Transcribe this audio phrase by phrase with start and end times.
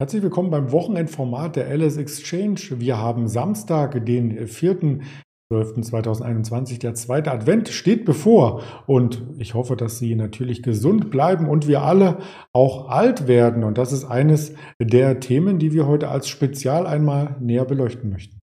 [0.00, 2.60] Herzlich willkommen beim Wochenendformat der Alice Exchange.
[2.74, 6.78] Wir haben Samstag, den 4.12.2021.
[6.78, 11.82] Der zweite Advent steht bevor und ich hoffe, dass Sie natürlich gesund bleiben und wir
[11.82, 12.18] alle
[12.52, 13.64] auch alt werden.
[13.64, 18.37] Und das ist eines der Themen, die wir heute als Spezial einmal näher beleuchten möchten.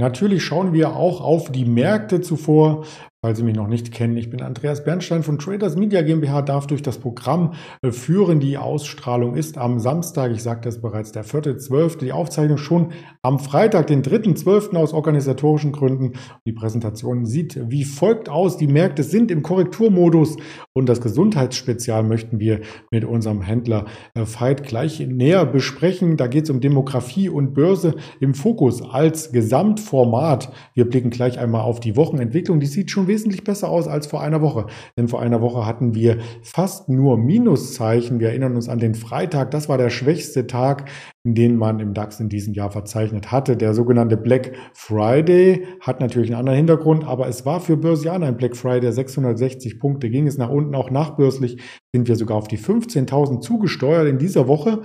[0.00, 2.86] Natürlich schauen wir auch auf die Märkte zuvor,
[3.22, 6.66] Falls Sie mich noch nicht kennen, ich bin Andreas Bernstein von Traders Media GmbH, darf
[6.66, 7.52] durch das Programm
[7.82, 8.40] äh, führen.
[8.40, 11.98] Die Ausstrahlung ist am Samstag, ich sagte es bereits, der 4.12.
[11.98, 14.74] Die Aufzeichnung schon am Freitag, den 3.12.
[14.74, 16.14] aus organisatorischen Gründen.
[16.46, 18.56] Die Präsentation sieht wie folgt aus.
[18.56, 20.38] Die Märkte sind im Korrekturmodus
[20.72, 22.60] und das Gesundheitsspezial möchten wir
[22.90, 23.84] mit unserem Händler
[24.14, 26.16] äh, Veit gleich näher besprechen.
[26.16, 30.50] Da geht es um Demografie und Börse im Fokus als Gesamtformat.
[30.72, 32.60] Wir blicken gleich einmal auf die Wochenentwicklung.
[32.60, 34.66] Die sieht schon wesentlich besser aus als vor einer Woche.
[34.96, 38.20] Denn vor einer Woche hatten wir fast nur Minuszeichen.
[38.20, 39.50] Wir erinnern uns an den Freitag.
[39.50, 40.88] Das war der schwächste Tag,
[41.24, 43.56] den man im DAX in diesem Jahr verzeichnet hatte.
[43.56, 48.36] Der sogenannte Black Friday hat natürlich einen anderen Hintergrund, aber es war für Börsianer ein
[48.36, 48.92] Black Friday.
[48.92, 50.74] 660 Punkte ging es nach unten.
[50.76, 51.60] Auch nachbörslich
[51.92, 54.82] sind wir sogar auf die 15.000 zugesteuert in dieser Woche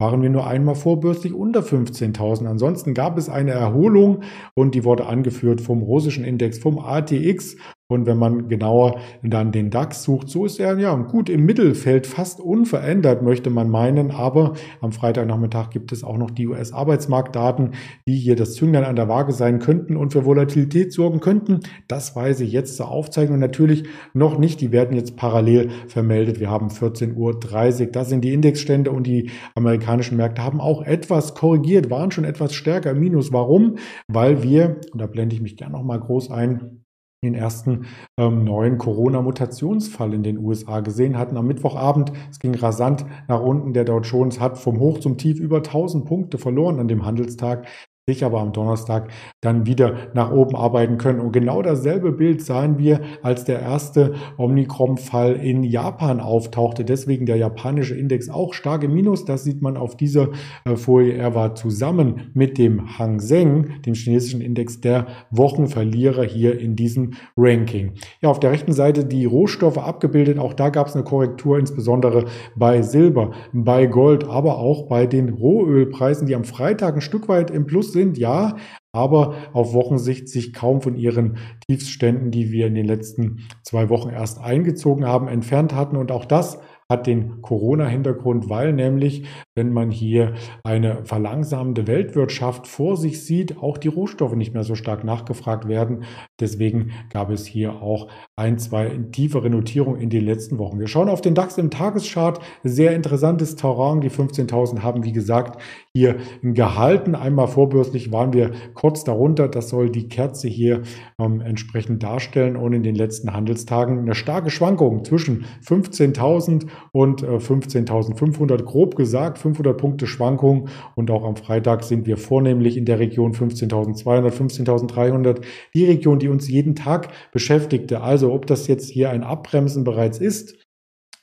[0.00, 2.46] waren wir nur einmal vorbörslich unter 15.000.
[2.46, 4.22] Ansonsten gab es eine Erholung
[4.54, 7.56] und die wurde angeführt vom russischen Index, vom ATX
[7.90, 12.06] und wenn man genauer dann den DAX sucht, so ist er ja gut im Mittelfeld,
[12.06, 14.10] fast unverändert, möchte man meinen.
[14.10, 17.70] Aber am Freitagnachmittag gibt es auch noch die US-Arbeitsmarktdaten,
[18.06, 21.60] die hier das Zünglein an der Waage sein könnten und für Volatilität sorgen könnten.
[21.86, 24.60] Das weiß ich jetzt zur Aufzeichnung natürlich noch nicht.
[24.60, 26.40] Die werden jetzt parallel vermeldet.
[26.40, 27.86] Wir haben 14.30 Uhr.
[27.90, 32.52] Das sind die Indexstände und die amerikanischen Märkte haben auch etwas korrigiert, waren schon etwas
[32.52, 33.32] stärker Minus.
[33.32, 33.76] Warum?
[34.08, 36.84] Weil wir, und da blende ich mich gerne noch mal groß ein,
[37.22, 37.86] den ersten
[38.16, 41.36] ähm, neuen Corona-Mutationsfall in den USA gesehen hatten.
[41.36, 43.72] Am Mittwochabend, es ging rasant nach unten.
[43.72, 47.66] Der Dow Jones hat vom Hoch zum Tief über 1000 Punkte verloren an dem Handelstag
[48.08, 49.10] sich aber am Donnerstag
[49.42, 51.20] dann wieder nach oben arbeiten können.
[51.20, 56.86] Und genau dasselbe Bild sahen wir, als der erste Omikron-Fall in Japan auftauchte.
[56.86, 59.26] Deswegen der japanische Index auch stark im Minus.
[59.26, 60.30] Das sieht man auf dieser
[60.64, 61.12] äh, Folie.
[61.12, 67.10] Er war zusammen mit dem Hang Seng, dem chinesischen Index, der Wochenverlierer hier in diesem
[67.36, 67.92] Ranking.
[68.22, 70.38] Ja, auf der rechten Seite die Rohstoffe abgebildet.
[70.38, 72.24] Auch da gab es eine Korrektur, insbesondere
[72.56, 77.50] bei Silber, bei Gold, aber auch bei den Rohölpreisen, die am Freitag ein Stück weit
[77.50, 78.56] im Plus sind sind, ja,
[78.92, 84.10] aber auf Wochensicht sich kaum von ihren Tiefsständen, die wir in den letzten zwei Wochen
[84.10, 85.96] erst eingezogen haben, entfernt hatten.
[85.96, 86.58] Und auch das
[86.90, 90.34] hat den Corona-Hintergrund, weil nämlich, wenn man hier
[90.64, 96.04] eine verlangsamende Weltwirtschaft vor sich sieht, auch die Rohstoffe nicht mehr so stark nachgefragt werden.
[96.40, 100.80] Deswegen gab es hier auch ein, zwei tiefere Notierungen in den letzten Wochen.
[100.80, 102.40] Wir schauen auf den DAX im Tageschart.
[102.64, 104.00] Sehr interessantes Terrain.
[104.00, 105.60] Die 15.000 haben, wie gesagt,
[105.92, 107.14] hier gehalten.
[107.14, 109.48] Einmal vorbörslich waren wir kurz darunter.
[109.48, 110.82] Das soll die Kerze hier
[111.20, 112.56] ähm, entsprechend darstellen.
[112.56, 119.38] Und in den letzten Handelstagen eine starke Schwankung zwischen 15.000 und 15.500 äh, grob gesagt,
[119.38, 125.40] 500 Punkte Schwankung und auch am Freitag sind wir vornehmlich in der Region 15.200, 15.300,
[125.74, 128.00] die Region, die uns jeden Tag beschäftigte.
[128.00, 130.58] Also ob das jetzt hier ein Abbremsen bereits ist,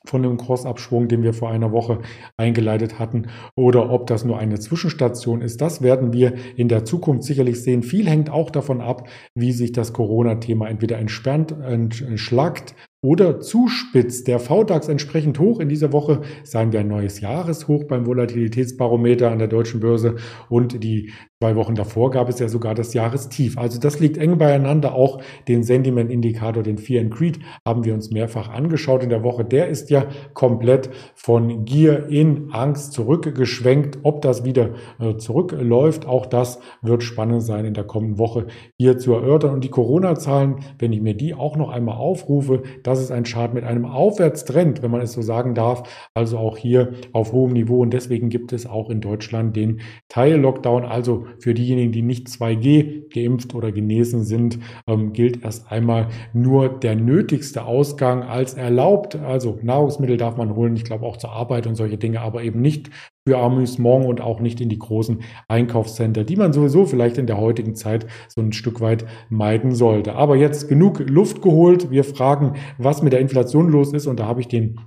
[0.10, 2.00] von dem Kursabschwung, den wir vor einer Woche
[2.38, 5.62] eingeleitet hatten, oder ob das nur eine Zwischenstation ist.
[5.62, 7.84] Das werden wir in der Zukunft sicherlich sehen.
[7.84, 14.28] Viel hängt auch davon ab, wie sich das Corona-Thema entweder entspannt, entschlackt oder zuspitzt.
[14.28, 15.60] Der VDAX entsprechend hoch.
[15.60, 20.16] In dieser Woche sahen wir ein neues Jahreshoch beim Volatilitätsbarometer an der deutschen Börse
[20.50, 21.12] und die
[21.46, 23.56] zwei Wochen davor gab es ja sogar das Jahrestief.
[23.60, 24.96] Also das liegt eng beieinander.
[24.96, 29.46] Auch den Sentiment-Indikator, den Fear and Creed, haben wir uns mehrfach angeschaut in der Woche.
[29.46, 34.00] Der ist ja komplett von Gier in Angst zurückgeschwenkt.
[34.02, 38.48] Ob das wieder äh, zurückläuft, auch das wird spannend sein in der kommenden Woche
[38.80, 39.54] hier zu erörtern.
[39.54, 43.54] Und die Corona-Zahlen, wenn ich mir die auch noch einmal aufrufe, das ist ein Chart
[43.54, 45.84] mit einem Aufwärtstrend, wenn man es so sagen darf.
[46.16, 47.82] Also auch hier auf hohem Niveau.
[47.84, 50.86] Und deswegen gibt es auch in Deutschland den Teil-Lockdown.
[50.86, 56.70] Also für diejenigen, die nicht 2G geimpft oder genesen sind, ähm, gilt erst einmal nur
[56.70, 59.16] der nötigste Ausgang als erlaubt.
[59.16, 60.76] Also Nahrungsmittel darf man holen.
[60.76, 62.90] Ich glaube auch zur Arbeit und solche Dinge, aber eben nicht
[63.28, 67.38] für Amüsement und auch nicht in die großen Einkaufscenter, die man sowieso vielleicht in der
[67.38, 70.14] heutigen Zeit so ein Stück weit meiden sollte.
[70.14, 71.90] Aber jetzt genug Luft geholt.
[71.90, 74.80] Wir fragen, was mit der Inflation los ist und da habe ich den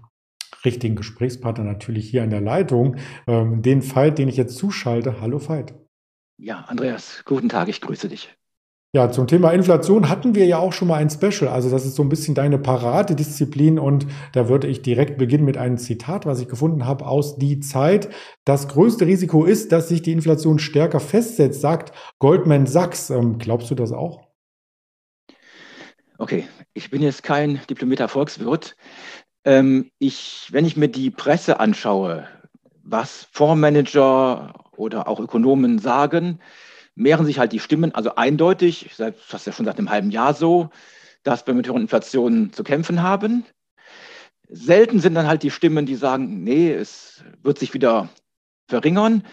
[0.65, 2.97] richtigen Gesprächspartner natürlich hier an der Leitung,
[3.27, 5.21] ähm, den Veit, den ich jetzt zuschalte.
[5.21, 5.75] Hallo Veit.
[6.41, 8.33] Ja, Andreas, guten Tag, ich grüße dich.
[8.95, 11.49] Ja, zum Thema Inflation hatten wir ja auch schon mal ein Special.
[11.51, 15.59] Also das ist so ein bisschen deine Paradedisziplin und da würde ich direkt beginnen mit
[15.59, 18.09] einem Zitat, was ich gefunden habe aus Die Zeit.
[18.45, 23.11] Das größte Risiko ist, dass sich die Inflation stärker festsetzt, sagt Goldman Sachs.
[23.11, 24.29] Ähm, glaubst du das auch?
[26.17, 28.77] Okay, ich bin jetzt kein diplomierter Volkswirt.
[29.45, 32.27] Ähm, ich, wenn ich mir die Presse anschaue,
[32.83, 36.41] was Fondsmanager oder auch Ökonomen sagen,
[36.95, 40.35] mehren sich halt die Stimmen, also eindeutig, das ist ja schon seit einem halben Jahr
[40.35, 40.71] so,
[41.23, 43.45] dass wir mit höheren Inflationen zu kämpfen haben.
[44.49, 48.09] Selten sind dann halt die Stimmen, die sagen, nee, es wird sich wieder
[48.67, 49.25] verringern.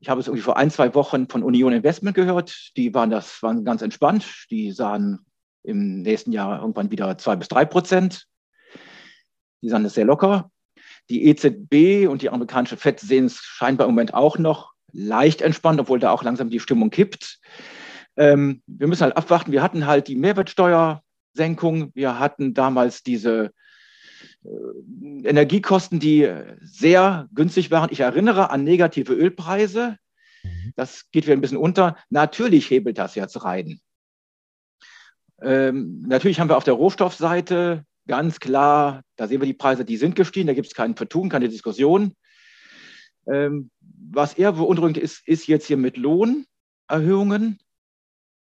[0.00, 2.72] Ich habe es irgendwie vor ein, zwei Wochen von Union Investment gehört.
[2.76, 4.46] Die waren das waren ganz entspannt.
[4.50, 5.20] Die sahen
[5.64, 8.26] im nächsten Jahr irgendwann wieder zwei bis drei Prozent.
[9.62, 10.50] Die sahen es sehr locker.
[11.08, 15.80] Die EZB und die amerikanische FED sehen es scheinbar im Moment auch noch leicht entspannt,
[15.80, 17.40] obwohl da auch langsam die Stimmung kippt.
[18.16, 19.52] Ähm, wir müssen halt abwarten.
[19.52, 21.92] Wir hatten halt die Mehrwertsteuersenkung.
[21.94, 23.52] Wir hatten damals diese
[24.44, 26.30] äh, Energiekosten, die
[26.60, 27.90] sehr günstig waren.
[27.92, 29.96] Ich erinnere an negative Ölpreise.
[30.42, 30.72] Mhm.
[30.76, 31.96] Das geht wieder ein bisschen unter.
[32.10, 33.80] Natürlich hebelt das jetzt rein.
[35.40, 39.96] Ähm, natürlich haben wir auf der Rohstoffseite ganz klar, da sehen wir die Preise, die
[39.96, 42.14] sind gestiegen, da gibt es keinen Vertun, keine Diskussion.
[43.30, 47.58] Ähm, was eher beunruhigend ist, ist jetzt hier mit Lohnerhöhungen.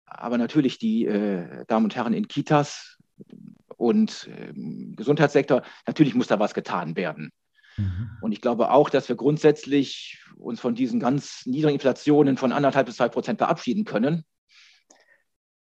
[0.04, 2.98] Aber natürlich die äh, Damen und Herren in Kitas
[3.76, 7.30] und im Gesundheitssektor, natürlich muss da was getan werden.
[7.76, 8.10] Mhm.
[8.20, 12.86] Und ich glaube auch, dass wir grundsätzlich uns von diesen ganz niedrigen Inflationen von anderthalb
[12.86, 14.24] bis zwei Prozent verabschieden können.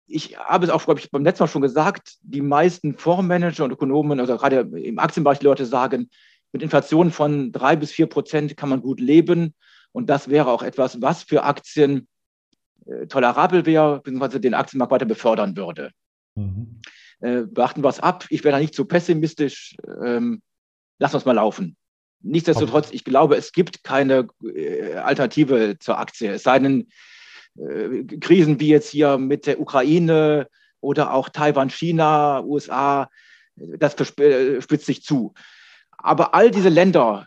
[0.06, 3.72] Ich habe es auch, glaube ich, beim letzten Mal schon gesagt, die meisten Fondsmanager und
[3.72, 6.08] Ökonomen, also gerade im Aktienbereich, Leute sagen,
[6.52, 9.54] mit Inflation von drei bis vier Prozent kann man gut leben.
[9.92, 12.08] Und das wäre auch etwas, was für Aktien
[12.86, 15.90] äh, tolerabel wäre, beziehungsweise den Aktienmarkt weiter befördern würde.
[16.34, 16.80] Mhm.
[17.20, 18.26] Äh, beachten wir es ab.
[18.30, 19.76] Ich wäre da nicht zu pessimistisch.
[20.04, 20.42] Ähm,
[20.98, 21.76] lass uns mal laufen.
[22.22, 26.32] Nichtsdestotrotz, ich glaube, es gibt keine äh, Alternative zur Aktie.
[26.32, 26.88] Es sei denn,
[27.58, 30.48] äh, Krisen wie jetzt hier mit der Ukraine
[30.80, 33.08] oder auch Taiwan, China, USA,
[33.54, 35.34] das äh, spitzt sich zu.
[35.98, 37.26] Aber all diese Länder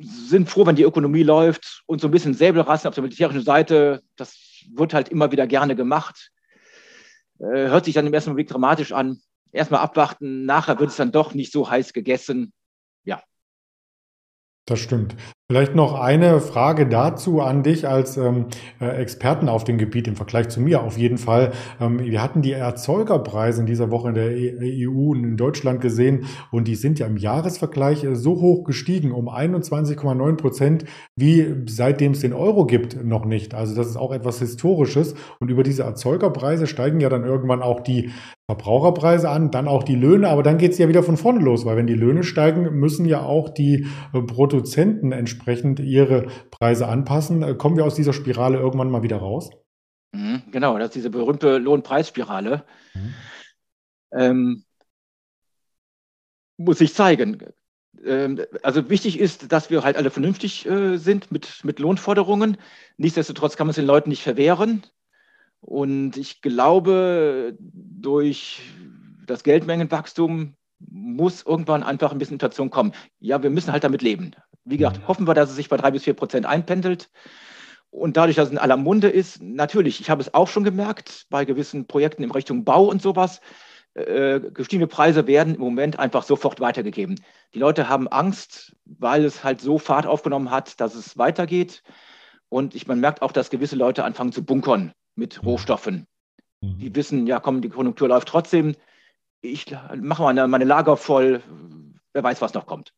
[0.00, 4.02] sind froh, wenn die Ökonomie läuft und so ein bisschen Säbelrassen auf der militärischen Seite,
[4.16, 6.30] das wird halt immer wieder gerne gemacht.
[7.38, 9.20] Äh, hört sich dann im ersten Blick dramatisch an.
[9.52, 12.52] Erstmal abwarten, nachher wird es dann doch nicht so heiß gegessen.
[13.04, 13.22] Ja.
[14.66, 15.16] Das stimmt.
[15.50, 18.48] Vielleicht noch eine Frage dazu an dich als ähm,
[18.82, 21.52] äh, Experten auf dem Gebiet im Vergleich zu mir auf jeden Fall.
[21.80, 25.80] Ähm, wir hatten die Erzeugerpreise in dieser Woche in der EU e und in Deutschland
[25.80, 30.84] gesehen und die sind ja im Jahresvergleich äh, so hoch gestiegen, um 21,9 Prozent,
[31.16, 33.54] wie seitdem es den Euro gibt, noch nicht.
[33.54, 37.80] Also das ist auch etwas Historisches und über diese Erzeugerpreise steigen ja dann irgendwann auch
[37.80, 38.10] die
[38.50, 41.64] Verbraucherpreise an, dann auch die Löhne, aber dann geht es ja wieder von vorne los,
[41.64, 47.42] weil wenn die Löhne steigen, müssen ja auch die äh, Produzenten entsprechend ihre Preise anpassen.
[47.42, 49.50] Äh, kommen wir aus dieser Spirale irgendwann mal wieder raus?
[50.12, 52.64] Mhm, genau, das ist diese berühmte Lohnpreisspirale.
[52.94, 53.14] Mhm.
[54.12, 54.64] Ähm,
[56.56, 57.42] muss ich zeigen.
[58.04, 62.56] Ähm, also wichtig ist, dass wir halt alle vernünftig äh, sind mit, mit Lohnforderungen.
[62.96, 64.82] Nichtsdestotrotz kann man es den Leuten nicht verwehren.
[65.60, 68.60] Und ich glaube, durch
[69.26, 72.92] das Geldmengenwachstum muss irgendwann einfach ein bisschen Inflation kommen.
[73.18, 74.32] Ja, wir müssen halt damit leben.
[74.68, 75.08] Wie gesagt, mhm.
[75.08, 77.10] hoffen wir, dass es sich bei drei bis vier Prozent einpendelt.
[77.90, 81.26] Und dadurch, dass es in aller Munde ist, natürlich, ich habe es auch schon gemerkt,
[81.30, 83.40] bei gewissen Projekten in Richtung Bau und sowas,
[83.94, 87.20] äh, gestiegene Preise werden im Moment einfach sofort weitergegeben.
[87.54, 91.82] Die Leute haben Angst, weil es halt so Fahrt aufgenommen hat, dass es weitergeht.
[92.50, 95.48] Und ich, man merkt auch, dass gewisse Leute anfangen zu bunkern mit mhm.
[95.48, 96.06] Rohstoffen.
[96.60, 96.78] Mhm.
[96.78, 98.74] Die wissen, ja komm, die Konjunktur läuft trotzdem.
[99.40, 101.42] Ich mache meine, meine Lager voll.
[102.12, 102.92] Wer weiß, was noch kommt.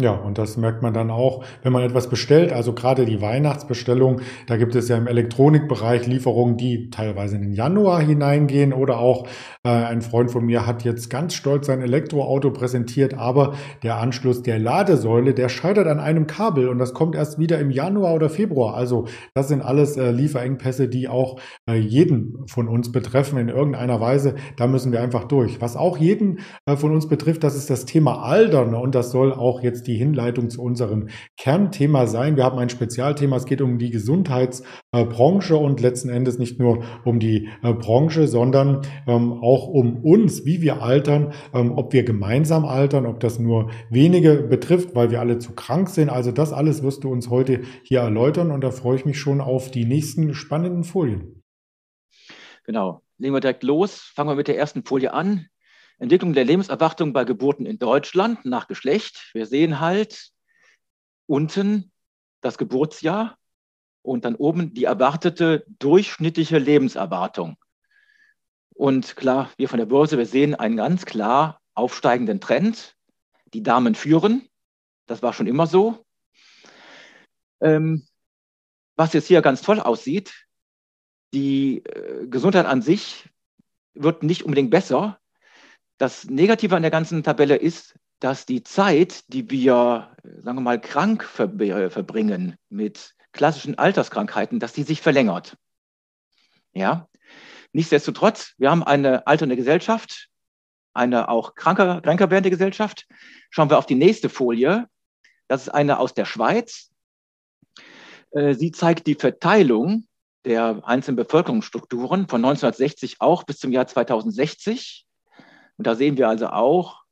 [0.00, 2.52] Ja, und das merkt man dann auch, wenn man etwas bestellt.
[2.52, 7.52] Also gerade die Weihnachtsbestellung, da gibt es ja im Elektronikbereich Lieferungen, die teilweise in den
[7.52, 8.72] Januar hineingehen.
[8.72, 9.28] Oder auch
[9.62, 14.42] äh, ein Freund von mir hat jetzt ganz stolz sein Elektroauto präsentiert, aber der Anschluss
[14.42, 18.30] der Ladesäule, der scheitert an einem Kabel und das kommt erst wieder im Januar oder
[18.30, 18.74] Februar.
[18.74, 21.38] Also das sind alles äh, Lieferengpässe, die auch
[21.70, 24.34] äh, jeden von uns betreffen in irgendeiner Weise.
[24.56, 25.60] Da müssen wir einfach durch.
[25.60, 29.32] Was auch jeden äh, von uns betrifft, das ist das Thema Aldern und das soll
[29.32, 32.36] auch jetzt die Hinleitung zu unserem Kernthema sein.
[32.36, 33.36] Wir haben ein Spezialthema.
[33.36, 38.82] Es geht um die Gesundheitsbranche und letzten Endes nicht nur um die äh, Branche, sondern
[39.06, 43.70] ähm, auch um uns, wie wir altern, ähm, ob wir gemeinsam altern, ob das nur
[43.90, 46.10] wenige betrifft, weil wir alle zu krank sind.
[46.10, 49.40] Also das alles wirst du uns heute hier erläutern und da freue ich mich schon
[49.40, 51.42] auf die nächsten spannenden Folien.
[52.64, 53.02] Genau.
[53.18, 54.12] Legen wir direkt los.
[54.14, 55.46] Fangen wir mit der ersten Folie an.
[55.98, 59.30] Entwicklung der Lebenserwartung bei Geburten in Deutschland nach Geschlecht.
[59.32, 60.30] Wir sehen halt
[61.26, 61.92] unten
[62.40, 63.38] das Geburtsjahr
[64.02, 67.56] und dann oben die erwartete durchschnittliche Lebenserwartung.
[68.74, 72.96] Und klar, wir von der Börse, wir sehen einen ganz klar aufsteigenden Trend.
[73.52, 74.48] Die Damen führen.
[75.06, 76.04] Das war schon immer so.
[77.60, 78.06] Ähm,
[78.96, 80.46] was jetzt hier ganz toll aussieht,
[81.32, 83.28] die äh, Gesundheit an sich
[83.94, 85.20] wird nicht unbedingt besser.
[85.98, 90.80] Das Negative an der ganzen Tabelle ist, dass die Zeit, die wir, sagen wir mal,
[90.80, 95.56] krank verbringen mit klassischen Alterskrankheiten, dass die sich verlängert.
[96.72, 97.08] Ja.
[97.72, 100.28] Nichtsdestotrotz, wir haben eine alternde Gesellschaft,
[100.94, 103.06] eine auch kranker, kränker werdende Gesellschaft.
[103.50, 104.88] Schauen wir auf die nächste Folie.
[105.48, 106.90] Das ist eine aus der Schweiz.
[108.30, 110.06] Äh, sie zeigt die Verteilung
[110.44, 115.03] der einzelnen Bevölkerungsstrukturen von 1960 auch bis zum Jahr 2060.
[115.76, 117.04] Und da sehen wir also auch,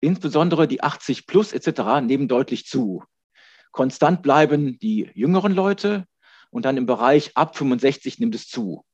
[0.00, 2.00] insbesondere die 80 plus etc.
[2.02, 3.04] nehmen deutlich zu.
[3.72, 6.06] Konstant bleiben die jüngeren Leute
[6.50, 8.84] und dann im Bereich ab 65 nimmt es zu.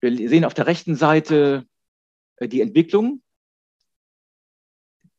[0.00, 1.66] Wir sehen auf der rechten Seite
[2.36, 3.22] äh, die Entwicklung.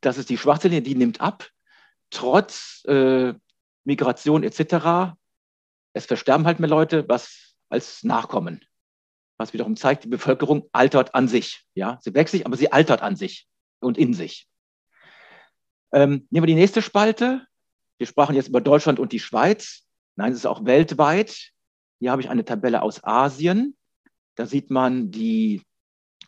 [0.01, 1.50] Das ist die schwarze Linie, die nimmt ab,
[2.12, 3.34] trotz äh,
[3.84, 5.17] Migration etc.
[5.93, 8.63] Es versterben halt mehr Leute, was als Nachkommen.
[9.38, 11.65] Was wiederum zeigt, die Bevölkerung altert an sich.
[11.74, 13.48] Ja, sie wächst sich, aber sie altert an sich
[13.80, 14.48] und in sich.
[15.92, 17.46] Ähm, nehmen wir die nächste Spalte.
[17.98, 19.86] Wir sprachen jetzt über Deutschland und die Schweiz.
[20.15, 21.51] Nein, es ist auch weltweit.
[22.00, 23.75] Hier habe ich eine Tabelle aus Asien.
[24.36, 25.62] Da sieht man die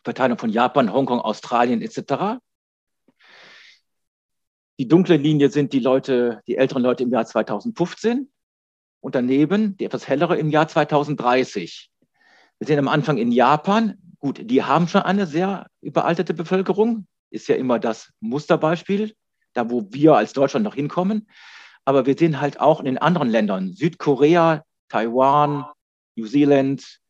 [0.04, 2.40] Verteilung von Japan, Hongkong, Australien etc.
[4.78, 8.30] Die dunkle Linie sind die Leute, die älteren Leute im Jahr 2015
[9.00, 11.90] und daneben die etwas hellere im Jahr 2030.
[12.58, 17.48] Wir sehen am Anfang in Japan, gut, die haben schon eine sehr überalterte Bevölkerung, ist
[17.48, 19.14] ja immer das Musterbeispiel,
[19.52, 21.28] da wo wir als Deutschland noch hinkommen.
[21.84, 25.66] Aber wir sehen halt auch in den anderen Ländern, Südkorea, Taiwan,
[26.16, 27.00] New Zealand,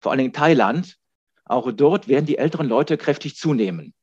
[0.00, 0.96] vor allen Dingen Thailand,
[1.44, 3.94] auch dort werden die älteren Leute kräftig zunehmen.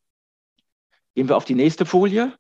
[1.14, 2.36] Gehen wir auf die nächste Folie.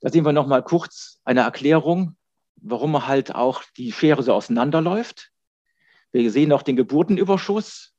[0.00, 2.16] Da sehen wir noch mal kurz eine Erklärung,
[2.56, 5.32] warum halt auch die Schere so auseinanderläuft.
[6.22, 7.92] Wir sehen noch den Geburtenüberschuss,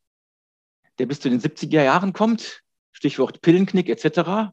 [0.98, 4.52] der bis zu den 70er Jahren kommt, Stichwort Pillenknick etc.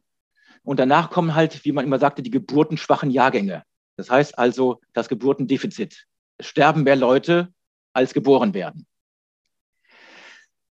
[0.63, 3.63] Und danach kommen halt, wie man immer sagte, die geburtenschwachen Jahrgänge.
[3.97, 6.05] Das heißt also das Geburtendefizit.
[6.37, 7.53] Es sterben mehr Leute,
[7.93, 8.85] als geboren werden.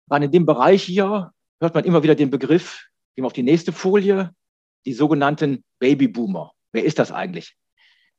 [0.07, 3.43] Und in dem Bereich hier hört man immer wieder den Begriff, gehen wir auf die
[3.43, 4.31] nächste Folie,
[4.85, 6.51] die sogenannten Babyboomer.
[6.71, 7.55] Wer ist das eigentlich?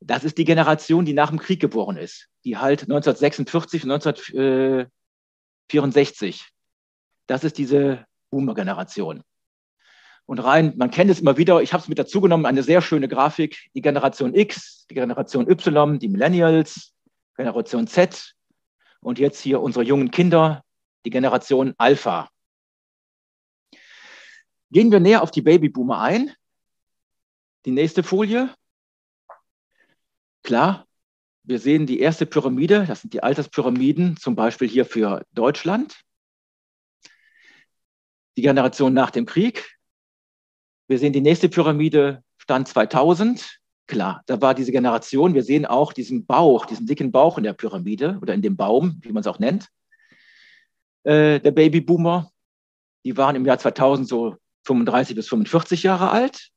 [0.00, 6.48] Das ist die Generation, die nach dem Krieg geboren ist, die halt 1946 und 1964.
[7.26, 9.22] Das ist diese Boomer-Generation.
[10.26, 12.82] Und rein, man kennt es immer wieder, ich habe es mit dazu genommen, eine sehr
[12.82, 16.92] schöne Grafik, die Generation X, die Generation Y, die Millennials,
[17.36, 18.34] Generation Z
[19.00, 20.64] und jetzt hier unsere jungen Kinder,
[21.04, 22.28] die Generation Alpha.
[24.70, 26.32] Gehen wir näher auf die Babyboomer ein.
[27.64, 28.52] Die nächste Folie.
[30.46, 30.86] Klar,
[31.42, 36.04] wir sehen die erste Pyramide, das sind die Alterspyramiden, zum Beispiel hier für Deutschland.
[38.36, 39.76] Die Generation nach dem Krieg.
[40.86, 43.58] Wir sehen die nächste Pyramide, Stand 2000.
[43.88, 47.52] Klar, da war diese Generation, wir sehen auch diesen Bauch, diesen dicken Bauch in der
[47.52, 49.68] Pyramide oder in dem Baum, wie man es auch nennt,
[51.02, 52.30] äh, der Babyboomer.
[53.04, 56.52] Die waren im Jahr 2000 so 35 bis 45 Jahre alt.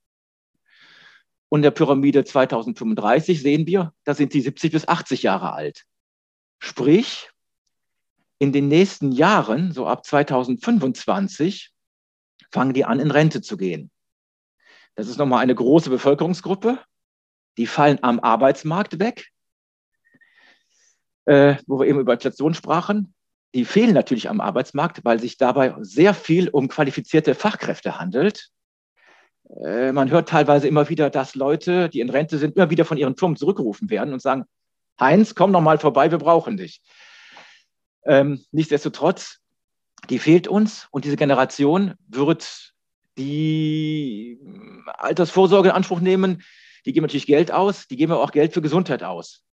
[1.50, 5.86] Und der Pyramide 2035 sehen wir, da sind sie 70 bis 80 Jahre alt.
[6.60, 7.30] Sprich,
[8.38, 11.72] in den nächsten Jahren, so ab 2025,
[12.52, 13.92] fangen die an, in Rente zu gehen.
[14.96, 16.80] Das ist nochmal eine große Bevölkerungsgruppe.
[17.58, 19.30] Die fallen am Arbeitsmarkt weg,
[21.26, 23.14] äh, wo wir eben über Inflation sprachen.
[23.56, 28.50] Die fehlen natürlich am Arbeitsmarkt, weil sich dabei sehr viel um qualifizierte Fachkräfte handelt.
[29.50, 32.98] Äh, man hört teilweise immer wieder, dass Leute, die in Rente sind, immer wieder von
[32.98, 34.46] ihren Firmen zurückgerufen werden und sagen,
[35.00, 36.82] Heinz, komm noch mal vorbei, wir brauchen dich.
[38.06, 39.40] Ähm, nichtsdestotrotz,
[40.10, 42.74] die fehlt uns und diese Generation wird
[43.18, 44.40] die
[44.86, 46.44] Altersvorsorge in Anspruch nehmen,
[46.86, 49.44] die geben natürlich Geld aus, die geben aber auch Geld für Gesundheit aus.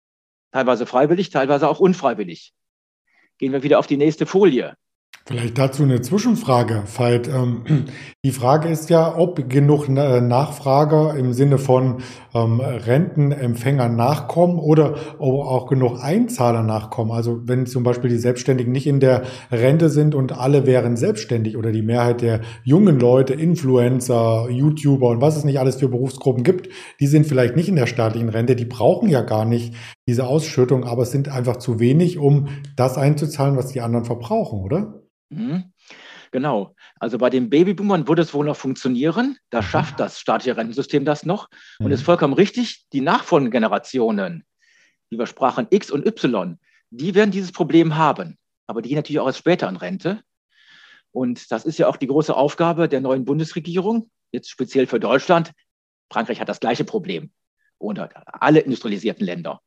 [0.53, 2.55] Teilweise freiwillig, teilweise auch unfreiwillig.
[3.39, 4.77] Gehen wir wieder auf die nächste Folie.
[5.29, 7.27] Vielleicht dazu eine Zwischenfrage, Veit.
[7.27, 7.63] Ähm,
[8.25, 11.97] die Frage ist ja, ob genug Nachfrager im Sinne von
[12.33, 17.11] ähm, Rentenempfängern nachkommen oder ob auch genug Einzahler nachkommen.
[17.11, 21.57] Also wenn zum Beispiel die Selbstständigen nicht in der Rente sind und alle wären selbstständig
[21.57, 26.45] oder die Mehrheit der jungen Leute, Influencer, YouTuber und was es nicht alles für Berufsgruppen
[26.45, 26.69] gibt,
[27.01, 29.75] die sind vielleicht nicht in der staatlichen Rente, die brauchen ja gar nicht
[30.07, 34.61] diese Ausschüttung, aber es sind einfach zu wenig, um das einzuzahlen, was die anderen verbrauchen,
[34.61, 35.03] oder?
[35.29, 35.73] Mhm.
[36.31, 36.75] Genau.
[37.01, 39.39] Also bei den Babyboomern würde es wohl noch funktionieren.
[39.51, 39.65] Da mhm.
[39.65, 41.49] schafft das staatliche Rentensystem das noch.
[41.79, 42.07] Und es ist mhm.
[42.07, 44.45] vollkommen richtig, die nachfolgenden Generationen,
[45.11, 46.59] die wir sprachen, X und Y,
[46.91, 48.39] die werden dieses Problem haben.
[48.67, 50.23] Aber die gehen natürlich auch erst später an Rente.
[51.13, 55.53] Und das ist ja auch die große Aufgabe der neuen Bundesregierung, jetzt speziell für Deutschland.
[56.13, 57.31] Frankreich hat das gleiche Problem
[57.79, 59.63] oder alle industrialisierten Länder.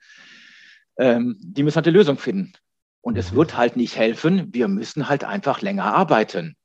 [0.98, 2.54] Ähm, die müssen halt eine Lösung finden.
[3.01, 4.53] Und es wird halt nicht helfen.
[4.53, 6.56] Wir müssen halt einfach länger arbeiten.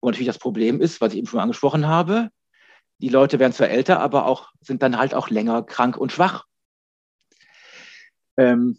[0.00, 2.30] Und natürlich das Problem ist, was ich eben schon angesprochen habe,
[2.98, 6.44] die Leute werden zwar älter, aber auch, sind dann halt auch länger krank und schwach.
[8.36, 8.78] Ähm,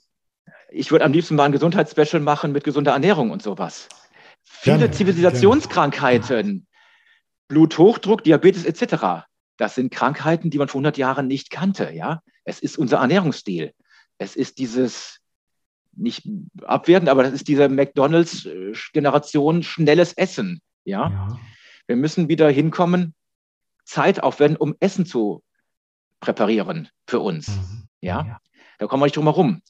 [0.69, 3.89] ich würde am liebsten mal ein Gesundheitsspecial machen mit gesunder Ernährung und sowas.
[4.43, 6.65] Viele gerne, Zivilisationskrankheiten, gerne.
[7.47, 9.25] Bluthochdruck, Diabetes etc.,
[9.57, 11.91] das sind Krankheiten, die man vor 100 Jahren nicht kannte.
[11.91, 13.73] Ja, Es ist unser Ernährungsstil.
[14.17, 15.20] Es ist dieses
[15.93, 16.27] nicht
[16.63, 20.61] abwerten, aber das ist diese McDonalds-Generation schnelles Essen.
[20.83, 21.09] Ja?
[21.09, 21.39] ja?
[21.87, 23.13] Wir müssen wieder hinkommen,
[23.83, 25.43] Zeit aufwenden, um Essen zu
[26.19, 27.49] präparieren für uns.
[27.49, 27.87] Mhm.
[28.01, 28.25] Ja?
[28.25, 28.39] ja?
[28.79, 29.61] Da kommen wir nicht drum herum.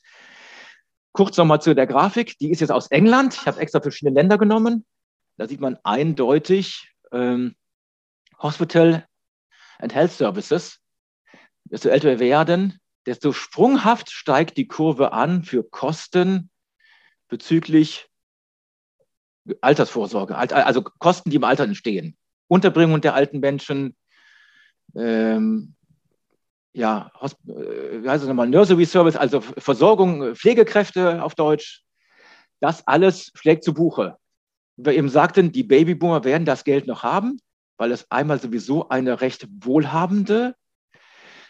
[1.13, 2.37] Kurz nochmal zu der Grafik.
[2.37, 3.33] Die ist jetzt aus England.
[3.33, 4.85] Ich habe extra verschiedene Länder genommen.
[5.37, 7.55] Da sieht man eindeutig ähm,
[8.39, 9.05] Hospital
[9.79, 10.79] and Health Services.
[11.65, 16.49] Desto älter wir werden, desto sprunghaft steigt die Kurve an für Kosten
[17.27, 18.09] bezüglich
[19.61, 22.15] Altersvorsorge, also Kosten, die im Alter entstehen.
[22.47, 23.95] Unterbringung der alten Menschen,
[24.95, 25.73] ähm,
[26.73, 31.83] ja, äh, wie heißt es nochmal, Nursery Service, also Versorgung, Pflegekräfte auf Deutsch.
[32.59, 34.17] Das alles schlägt zu Buche.
[34.77, 37.39] Wir eben sagten, die Babyboomer werden das Geld noch haben,
[37.77, 40.55] weil es einmal sowieso eine recht wohlhabende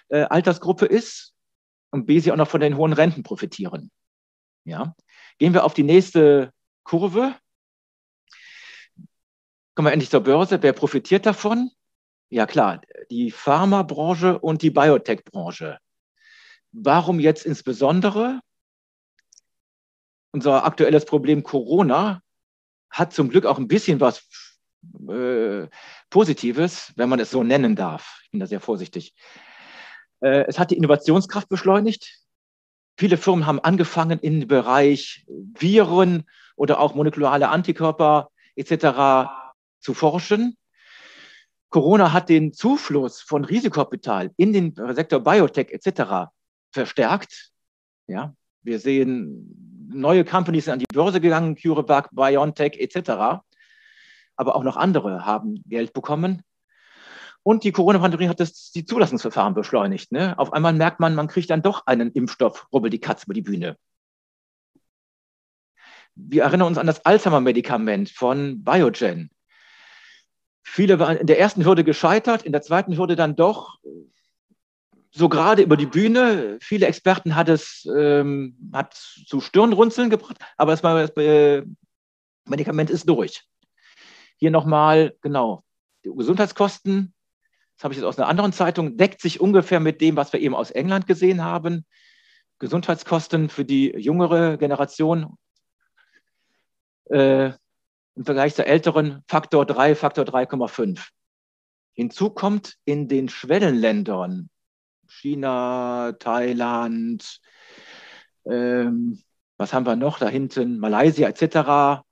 [0.09, 1.30] äh, Altersgruppe ist
[1.91, 3.91] und B, sie auch noch von den hohen Renten profitieren.
[4.63, 4.95] Ja.
[5.37, 6.51] Gehen wir auf die nächste
[6.83, 7.35] Kurve.
[9.75, 10.61] Kommen wir endlich zur Börse.
[10.61, 11.71] Wer profitiert davon?
[12.29, 15.79] Ja klar, die Pharmabranche und die Biotech-Branche.
[16.71, 18.39] Warum jetzt insbesondere?
[20.31, 22.21] Unser aktuelles Problem Corona
[22.89, 24.29] hat zum Glück auch ein bisschen was
[25.09, 25.67] äh,
[26.09, 28.21] Positives, wenn man es so nennen darf.
[28.23, 29.13] Ich bin da sehr vorsichtig.
[30.21, 32.19] Äh, es hat die Innovationskraft beschleunigt.
[32.97, 36.23] Viele Firmen haben angefangen, im Bereich Viren
[36.55, 39.29] oder auch molekulare Antikörper etc.
[39.79, 40.57] zu forschen.
[41.69, 46.29] Corona hat den Zufluss von Risikokapital in den Sektor Biotech etc.
[46.71, 47.51] verstärkt.
[48.07, 53.41] Ja, wir sehen neue Companies sind an die Börse gegangen, CureVac, BioNTech etc.
[54.35, 56.43] Aber auch noch andere haben Geld bekommen.
[57.43, 60.11] Und die Corona-Pandemie hat das, die Zulassungsverfahren beschleunigt.
[60.11, 60.37] Ne?
[60.37, 63.41] Auf einmal merkt man, man kriegt dann doch einen Impfstoff, rubbel die Katze über die
[63.41, 63.77] Bühne.
[66.15, 69.31] Wir erinnern uns an das Alzheimer-Medikament von Biogen.
[70.63, 73.79] Viele waren in der ersten Hürde gescheitert, in der zweiten Hürde dann doch
[75.11, 76.57] so gerade über die Bühne.
[76.61, 81.63] Viele Experten hat es ähm, hat zu Stirnrunzeln gebracht, aber das, das äh,
[82.45, 83.43] Medikament ist durch.
[84.37, 85.63] Hier nochmal, genau,
[86.05, 87.13] die Gesundheitskosten
[87.81, 90.39] das habe ich jetzt aus einer anderen Zeitung, deckt sich ungefähr mit dem, was wir
[90.39, 91.83] eben aus England gesehen haben.
[92.59, 95.35] Gesundheitskosten für die jüngere Generation
[97.05, 97.53] äh,
[98.15, 101.07] im Vergleich zur älteren Faktor 3, Faktor 3,5.
[101.93, 104.51] Hinzu kommt in den Schwellenländern,
[105.07, 107.39] China, Thailand,
[108.45, 109.23] ähm,
[109.57, 112.03] was haben wir noch da hinten, Malaysia etc.,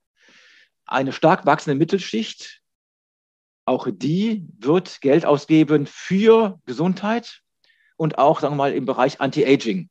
[0.87, 2.63] eine stark wachsende Mittelschicht,
[3.69, 7.41] auch die wird Geld ausgeben für Gesundheit
[7.97, 9.89] und auch, sagen wir mal, im Bereich Anti-Aging.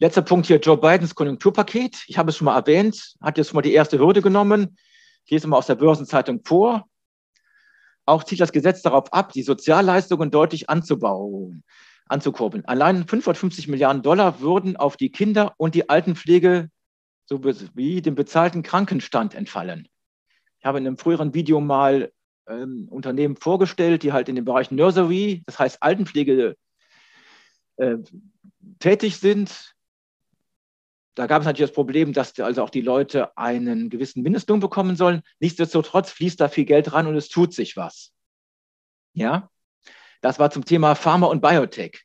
[0.00, 2.04] Letzter Punkt hier, Joe Bidens Konjunkturpaket.
[2.08, 4.76] Ich habe es schon mal erwähnt, hat jetzt schon mal die erste Hürde genommen.
[5.24, 6.88] Ich lese mal aus der Börsenzeitung vor.
[8.06, 11.62] Auch zieht das Gesetz darauf ab, die Sozialleistungen deutlich anzubauen,
[12.08, 12.64] anzukurbeln.
[12.64, 16.70] Allein 550 Milliarden Dollar würden auf die Kinder- und die Altenpflege
[17.26, 19.88] sowie den bezahlten Krankenstand entfallen.
[20.58, 22.10] Ich habe in einem früheren Video mal
[22.48, 26.56] ähm, Unternehmen vorgestellt, die halt in dem Bereich Nursery, das heißt Altenpflege,
[27.76, 27.96] äh,
[28.78, 29.74] tätig sind.
[31.14, 34.96] Da gab es natürlich das Problem, dass also auch die Leute einen gewissen Mindestlohn bekommen
[34.96, 35.22] sollen.
[35.40, 38.12] Nichtsdestotrotz fließt da viel Geld ran und es tut sich was.
[39.14, 39.50] Ja,
[40.20, 42.02] das war zum Thema Pharma und Biotech.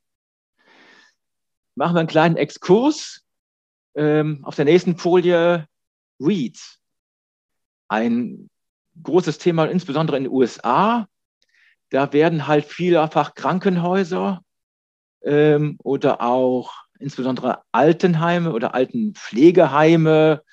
[1.75, 3.25] Machen wir einen kleinen Exkurs.
[3.95, 5.67] Ähm, auf der nächsten Folie
[6.21, 6.79] Reads.
[7.89, 8.49] Ein
[9.01, 11.07] großes Thema, insbesondere in den USA.
[11.89, 14.41] Da werden halt vielfach Krankenhäuser
[15.23, 20.43] ähm, oder auch insbesondere Altenheime oder Altenpflegeheime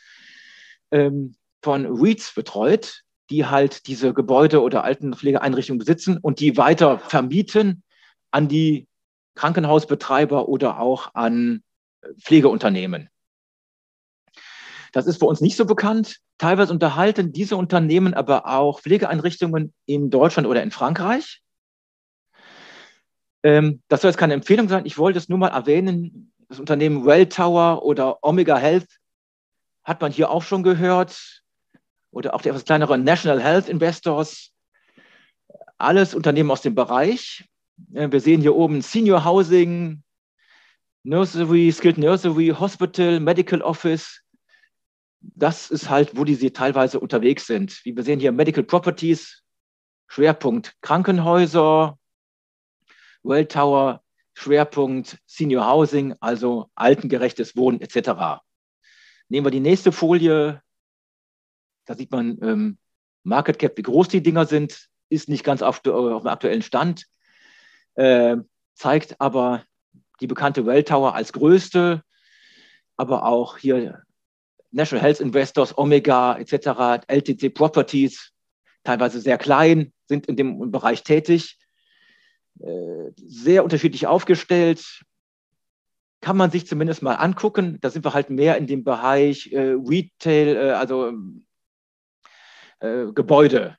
[0.90, 7.82] ähm, von REITs betreut, die halt diese Gebäude oder Altenpflegeeinrichtungen besitzen und die weiter vermieten
[8.30, 8.88] an die
[9.34, 11.62] Krankenhausbetreiber oder auch an
[12.20, 13.10] Pflegeunternehmen.
[14.92, 16.18] Das ist bei uns nicht so bekannt.
[16.38, 21.42] Teilweise unterhalten diese Unternehmen aber auch Pflegeeinrichtungen in Deutschland oder in Frankreich.
[23.42, 24.86] Ähm, das soll jetzt keine Empfehlung sein.
[24.86, 26.32] Ich wollte es nur mal erwähnen.
[26.48, 28.88] Das Unternehmen Welltower oder Omega Health
[29.84, 31.42] hat man hier auch schon gehört.
[32.10, 34.52] Oder auch die etwas kleinere National Health Investors.
[35.76, 37.44] Alles Unternehmen aus dem Bereich.
[37.94, 40.02] Äh, wir sehen hier oben Senior Housing,
[41.04, 44.22] Nursery, Skilled Nursery, Hospital, Medical Office,
[45.20, 47.84] das ist halt, wo die sie teilweise unterwegs sind.
[47.84, 49.42] Wie wir sehen hier Medical Properties,
[50.06, 51.98] Schwerpunkt Krankenhäuser,
[53.22, 54.02] Welltower,
[54.34, 58.40] Schwerpunkt Senior Housing, also altengerechtes Wohnen etc.
[59.28, 60.62] Nehmen wir die nächste Folie.
[61.84, 62.78] Da sieht man ähm,
[63.24, 67.06] Market Cap, wie groß die Dinger sind, ist nicht ganz auf, auf dem aktuellen Stand,
[67.94, 68.36] äh,
[68.74, 69.64] zeigt aber
[70.20, 72.02] die bekannte Welltower als größte,
[72.96, 74.02] aber auch hier
[74.70, 78.32] National Health Investors, Omega etc., LTC Properties,
[78.84, 81.58] teilweise sehr klein, sind in dem Bereich tätig,
[82.60, 85.04] äh, sehr unterschiedlich aufgestellt.
[86.20, 87.78] Kann man sich zumindest mal angucken.
[87.80, 91.12] Da sind wir halt mehr in dem Bereich äh, Retail, äh, also
[92.80, 93.76] Gebäude.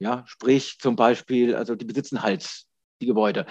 [0.00, 2.66] Ja, sprich zum Beispiel, also die besitzen halt
[3.00, 3.46] die Gebäude.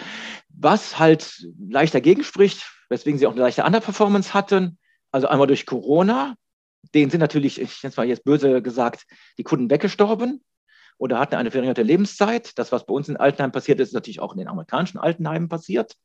[0.50, 4.78] Was halt leicht dagegen spricht, weswegen sie auch eine leichte Underperformance hatten,
[5.18, 6.36] also einmal durch Corona,
[6.94, 9.08] denen sind natürlich, ich nenne es mal jetzt böse gesagt,
[9.40, 10.44] die Kunden weggestorben
[11.00, 12.56] oder hatten eine verringerte Lebenszeit.
[12.60, 15.50] Das, was bei uns in Altenheimen passiert ist, ist natürlich auch in den amerikanischen Altenheimen
[15.50, 15.96] passiert.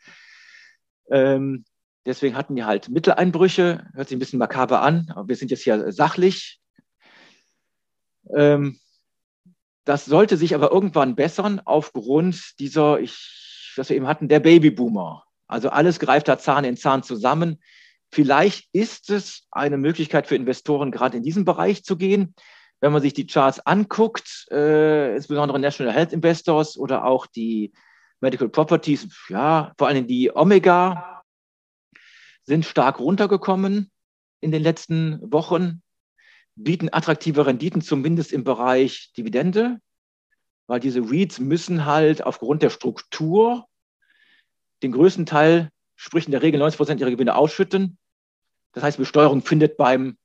[1.10, 1.66] Ähm,
[2.06, 3.86] deswegen hatten die halt Mitteleinbrüche.
[3.92, 6.58] Hört sich ein bisschen makaber an, aber wir sind jetzt hier sachlich.
[8.34, 8.80] Ähm,
[9.84, 15.24] das sollte sich aber irgendwann bessern aufgrund dieser, ich, was wir eben hatten, der Babyboomer.
[15.48, 17.60] Also alles greift da Zahn in Zahn zusammen.
[18.12, 22.34] Vielleicht ist es eine Möglichkeit für Investoren, gerade in diesem Bereich zu gehen.
[22.80, 27.72] Wenn man sich die Charts anguckt, äh, insbesondere National Health Investors oder auch die
[28.20, 31.22] Medical Properties, ja, vor allem die Omega,
[32.44, 33.90] sind stark runtergekommen
[34.40, 35.82] in den letzten Wochen,
[36.54, 39.78] bieten attraktive Renditen, zumindest im Bereich Dividende,
[40.66, 43.66] weil diese REITs müssen halt aufgrund der Struktur
[44.82, 47.96] den größten Teil, sprich in der Regel 90 Prozent ihrer Gewinne ausschütten.
[48.72, 50.16] Das heißt, Besteuerung findet beim,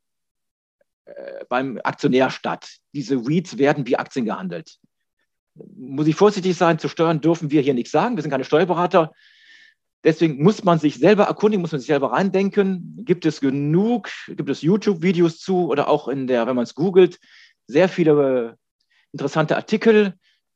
[1.06, 2.78] äh, beim Aktionär statt.
[2.94, 4.80] Diese REITs werden wie Aktien gehandelt.
[5.56, 8.16] Muss ich vorsichtig sein, zu steuern dürfen wir hier nichts sagen.
[8.16, 9.12] Wir sind keine Steuerberater.
[10.04, 13.04] Deswegen muss man sich selber erkundigen, muss man sich selber reindenken.
[13.04, 17.20] Gibt es genug, gibt es YouTube-Videos zu oder auch in der, wenn man es googelt,
[17.66, 18.58] sehr viele
[19.12, 20.14] interessante Artikel.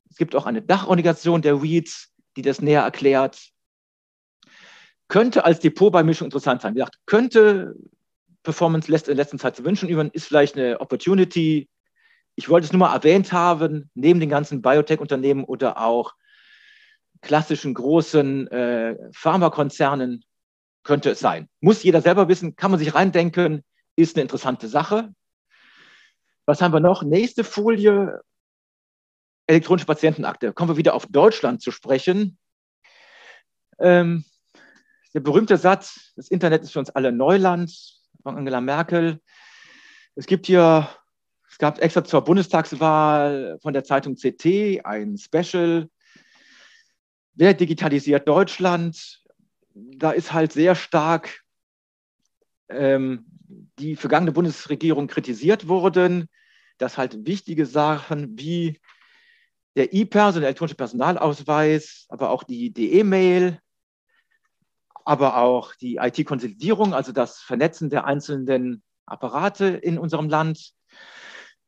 [0.08, 3.51] Es gibt auch eine Dachorganisation der REITs, die das näher erklärt
[5.12, 6.72] könnte als Depotbeimischung interessant sein.
[6.72, 7.74] Wie gesagt, könnte
[8.42, 11.68] Performance lässt in letzter Zeit zu wünschen üben, ist vielleicht eine Opportunity.
[12.34, 16.14] Ich wollte es nur mal erwähnt haben, neben den ganzen Biotech-Unternehmen oder auch
[17.20, 20.24] klassischen großen äh, Pharmakonzernen
[20.82, 21.50] könnte es sein.
[21.60, 23.62] Muss jeder selber wissen, kann man sich reindenken,
[23.96, 25.12] ist eine interessante Sache.
[26.46, 27.02] Was haben wir noch?
[27.02, 28.18] Nächste Folie,
[29.46, 30.54] elektronische Patientenakte.
[30.54, 32.38] Kommen wir wieder auf Deutschland zu sprechen.
[33.78, 34.24] Ähm,
[35.14, 37.72] der berühmte Satz, das Internet ist für uns alle Neuland
[38.22, 39.20] von Angela Merkel.
[40.14, 40.88] Es gibt hier,
[41.48, 45.88] es gab extra zur Bundestagswahl von der Zeitung CT ein Special.
[47.34, 49.22] Wer digitalisiert Deutschland?
[49.74, 51.42] Da ist halt sehr stark
[52.68, 53.26] ähm,
[53.78, 56.28] die vergangene Bundesregierung kritisiert worden,
[56.78, 58.80] dass halt wichtige Sachen wie
[59.76, 63.58] der E-Person, der elektronische Personalausweis, aber auch die E-Mail,
[65.04, 70.72] aber auch die IT-Konsolidierung, also das Vernetzen der einzelnen Apparate in unserem Land,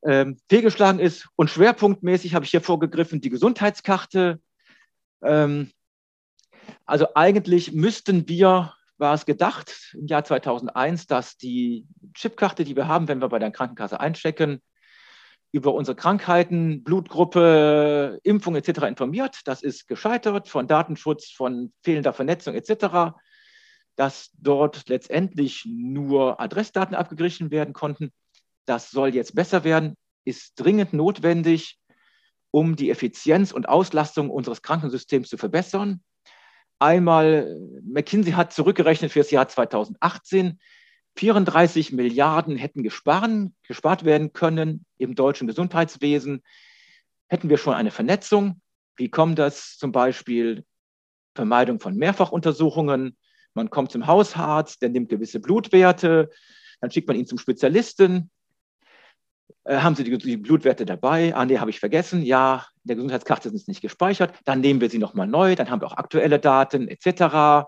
[0.04, 1.28] ähm, fehlgeschlagen ist.
[1.36, 4.40] Und schwerpunktmäßig habe ich hier vorgegriffen die Gesundheitskarte.
[5.22, 5.72] Ähm,
[6.84, 12.86] also eigentlich müssten wir, war es gedacht im Jahr 2001, dass die Chipkarte, die wir
[12.86, 14.62] haben, wenn wir bei der Krankenkasse einchecken,
[15.54, 18.88] über unsere Krankheiten, Blutgruppe, Impfung etc.
[18.88, 19.38] informiert.
[19.44, 23.14] Das ist gescheitert von Datenschutz, von fehlender Vernetzung etc.,
[23.94, 28.10] dass dort letztendlich nur Adressdaten abgeglichen werden konnten.
[28.64, 31.78] Das soll jetzt besser werden, ist dringend notwendig,
[32.50, 36.02] um die Effizienz und Auslastung unseres Krankensystems zu verbessern.
[36.80, 40.58] Einmal, McKinsey hat zurückgerechnet für das Jahr 2018,
[41.16, 46.42] 34 Milliarden hätten gesparen, gespart werden können im deutschen Gesundheitswesen.
[47.28, 48.60] Hätten wir schon eine Vernetzung?
[48.96, 50.64] Wie kommt das zum Beispiel?
[51.34, 53.16] Vermeidung von Mehrfachuntersuchungen.
[53.54, 56.30] Man kommt zum Hausarzt, der nimmt gewisse Blutwerte,
[56.80, 58.30] dann schickt man ihn zum Spezialisten.
[59.64, 61.34] Äh, haben Sie die, die, Blutwerte dabei?
[61.34, 62.22] Ah, nee, habe ich vergessen.
[62.22, 64.34] Ja, in der Gesundheitskarte sind sie nicht gespeichert.
[64.44, 67.66] Dann nehmen wir sie nochmal neu, dann haben wir auch aktuelle Daten etc.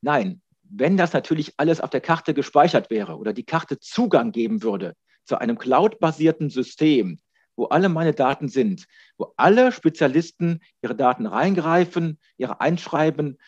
[0.00, 4.62] Nein, wenn das natürlich alles auf der Karte gespeichert wäre oder die Karte Zugang geben
[4.62, 7.18] würde zu einem cloud-basierten System,
[7.56, 8.86] wo alle meine Daten sind,
[9.18, 13.38] wo alle Spezialisten ihre Daten reingreifen, ihre einschreiben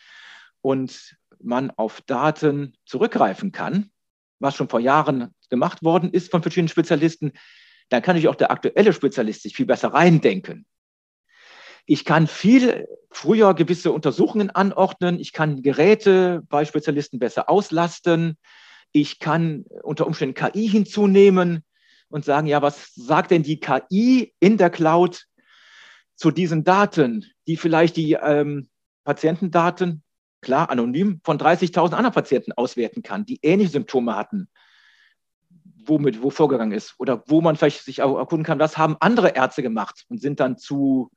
[0.61, 3.89] und man auf Daten zurückgreifen kann,
[4.39, 7.31] was schon vor Jahren gemacht worden ist von verschiedenen Spezialisten,
[7.89, 10.65] dann kann ich auch der aktuelle Spezialist sich viel besser reindenken.
[11.85, 15.19] Ich kann viel früher gewisse Untersuchungen anordnen.
[15.19, 18.37] Ich kann Geräte bei Spezialisten besser auslasten.
[18.91, 21.63] Ich kann unter Umständen KI hinzunehmen
[22.09, 25.25] und sagen, ja, was sagt denn die KI in der Cloud
[26.15, 28.69] zu diesen Daten, die vielleicht die ähm,
[29.03, 30.03] Patientendaten,
[30.41, 34.47] klar, anonym, von 30.000 anderen Patienten auswerten kann, die ähnliche Symptome hatten,
[35.85, 39.29] womit, wo vorgegangen ist oder wo man vielleicht sich auch erkunden kann, was haben andere
[39.29, 41.11] Ärzte gemacht und sind dann zu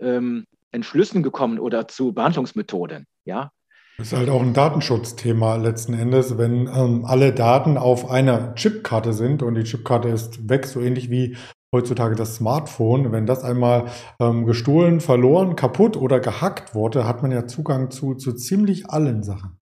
[0.00, 3.06] ähm, Entschlüssen gekommen oder zu Behandlungsmethoden.
[3.24, 3.50] Ja?
[3.98, 9.14] Das ist halt auch ein Datenschutzthema letzten Endes, wenn ähm, alle Daten auf einer Chipkarte
[9.14, 11.36] sind und die Chipkarte ist weg, so ähnlich wie
[11.74, 13.10] heutzutage das Smartphone.
[13.10, 18.14] Wenn das einmal ähm, gestohlen, verloren, kaputt oder gehackt wurde, hat man ja Zugang zu,
[18.14, 19.58] zu ziemlich allen Sachen.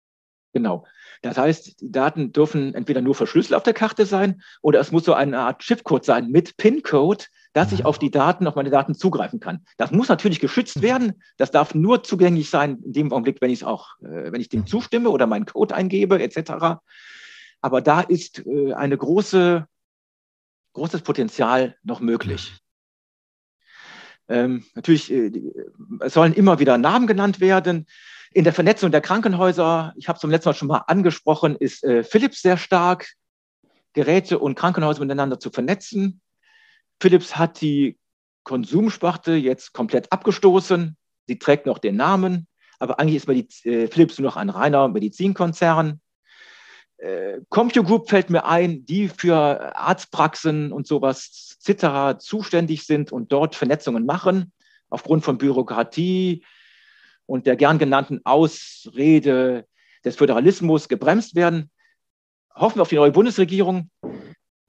[0.53, 0.85] Genau.
[1.21, 5.05] Das heißt, die Daten dürfen entweder nur verschlüsselt auf der Karte sein oder es muss
[5.05, 8.93] so eine Art Chipcode sein mit PIN-Code, dass ich auf die Daten, auf meine Daten
[8.93, 9.65] zugreifen kann.
[9.77, 11.21] Das muss natürlich geschützt werden.
[11.37, 14.49] Das darf nur zugänglich sein in dem Augenblick, wenn ich es auch, äh, wenn ich
[14.49, 14.67] dem mhm.
[14.67, 16.79] zustimme oder meinen Code eingebe, etc.
[17.61, 19.67] Aber da ist äh, eine große,
[20.73, 22.53] großes Potenzial noch möglich.
[24.27, 25.31] Ähm, natürlich, äh,
[26.01, 27.87] es sollen immer wieder Namen genannt werden.
[28.31, 31.83] In der Vernetzung der Krankenhäuser, ich habe es zum letzten Mal schon mal angesprochen, ist
[31.83, 33.07] äh, Philips sehr stark,
[33.93, 36.21] Geräte und Krankenhäuser miteinander zu vernetzen.
[36.99, 37.97] Philips hat die
[38.43, 40.97] Konsumsparte jetzt komplett abgestoßen.
[41.27, 42.47] Sie trägt noch den Namen,
[42.79, 46.01] aber eigentlich ist Mediz äh, Philips nur noch ein reiner Medizinkonzern.
[46.97, 52.19] Äh, CompuGroup fällt mir ein, die für Arztpraxen und sowas etc.
[52.19, 54.51] zuständig sind und dort Vernetzungen machen,
[54.89, 56.43] aufgrund von Bürokratie
[57.25, 59.65] und der gern genannten Ausrede
[60.03, 61.69] des Föderalismus gebremst werden.
[62.55, 63.89] Hoffen wir auf die neue Bundesregierung,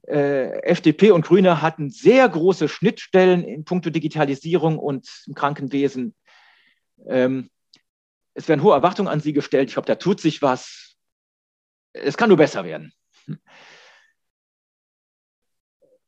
[0.03, 6.15] FDP und Grüne hatten sehr große Schnittstellen in puncto Digitalisierung und im Krankenwesen.
[7.07, 7.49] Ähm,
[8.33, 9.69] es werden hohe Erwartungen an sie gestellt.
[9.69, 10.95] Ich glaube, da tut sich was.
[11.93, 12.93] Es kann nur besser werden.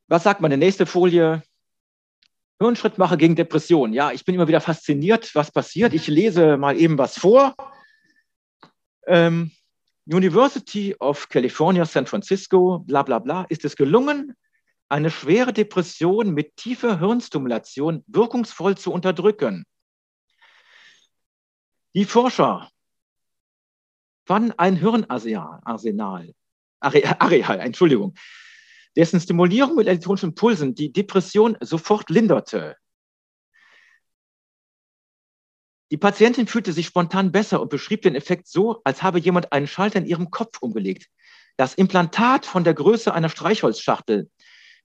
[0.07, 1.43] Was sagt meine nächste Folie?
[2.59, 3.93] Hirnschrittmacher gegen Depression.
[3.93, 5.93] Ja, ich bin immer wieder fasziniert, was passiert.
[5.93, 7.55] Ich lese mal eben was vor.
[9.05, 9.51] Ähm,
[10.05, 14.35] University of California, San Francisco, bla bla bla, ist es gelungen,
[14.89, 19.65] eine schwere Depression mit tiefer Hirnstimulation wirkungsvoll zu unterdrücken.
[21.95, 22.69] Die Forscher
[24.25, 26.33] fanden ein Hirnarsenal,
[26.79, 28.13] Areal, Entschuldigung,
[28.95, 32.75] dessen Stimulierung mit elektronischen Impulsen die Depression sofort linderte.
[35.93, 39.67] Die Patientin fühlte sich spontan besser und beschrieb den Effekt so, als habe jemand einen
[39.67, 41.05] Schalter in ihrem Kopf umgelegt.
[41.55, 44.27] Das Implantat von der Größe einer Streichholzschachtel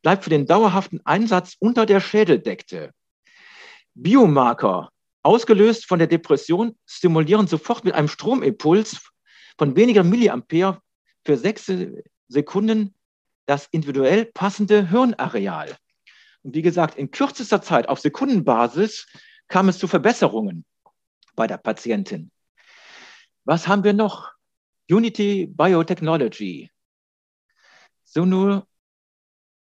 [0.02, 2.92] bleibt für den dauerhaften Einsatz unter der Schädeldekte.
[3.94, 4.90] Biomarker,
[5.22, 9.00] ausgelöst von der Depression, stimulieren sofort mit einem Stromimpuls
[9.56, 10.82] von weniger Milliampere
[11.24, 11.72] für sechs
[12.28, 12.94] Sekunden
[13.46, 15.74] das individuell passende Hirnareal.
[16.42, 19.06] Und wie gesagt, in kürzester Zeit auf Sekundenbasis
[19.48, 20.66] kam es zu Verbesserungen
[21.38, 22.32] bei der Patientin.
[23.44, 24.32] Was haben wir noch?
[24.90, 26.70] Unity Biotechnology,
[28.02, 28.64] Sono,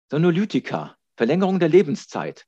[0.09, 2.47] Sonolytica, Verlängerung der Lebenszeit.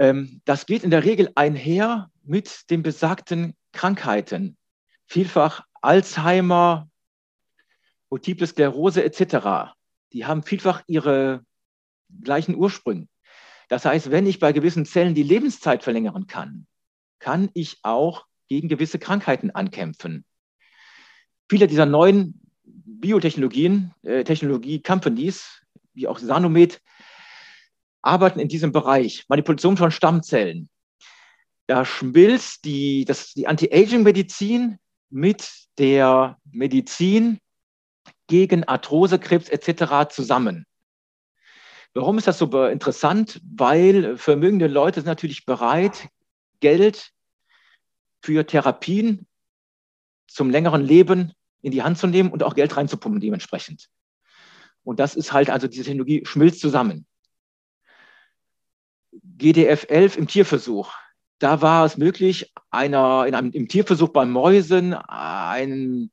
[0.00, 4.56] Ähm, das geht in der Regel einher mit den besagten Krankheiten.
[5.06, 6.90] Vielfach Alzheimer,
[8.10, 9.76] Multiple Sklerose etc.
[10.12, 11.44] Die haben vielfach ihre
[12.24, 13.06] gleichen Ursprünge.
[13.68, 16.66] Das heißt, wenn ich bei gewissen Zellen die Lebenszeit verlängern kann,
[17.18, 20.24] kann ich auch gegen gewisse Krankheiten ankämpfen.
[21.48, 25.62] Viele dieser neuen Biotechnologien, äh, Technologie-Companies,
[25.94, 26.80] wie auch Sanomed,
[28.02, 30.68] arbeiten in diesem Bereich, Manipulation von Stammzellen.
[31.66, 33.04] Da schmilzt die,
[33.36, 34.78] die Anti-Aging-Medizin
[35.10, 35.48] mit
[35.78, 37.38] der Medizin
[38.28, 40.08] gegen Arthrose, Krebs etc.
[40.12, 40.66] zusammen.
[41.94, 43.40] Warum ist das so interessant?
[43.56, 46.08] Weil vermögende Leute sind natürlich bereit,
[46.60, 47.12] Geld
[48.22, 49.26] für Therapien
[50.26, 53.88] zum längeren Leben in die Hand zu nehmen und auch Geld reinzupumpen dementsprechend.
[54.84, 57.06] Und das ist halt, also diese Technologie schmilzt zusammen.
[59.38, 60.92] GDF11 im Tierversuch.
[61.38, 66.10] Da war es möglich, einer, in einem, im Tierversuch bei Mäusen ein,